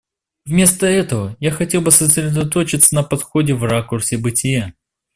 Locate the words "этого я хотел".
0.87-1.81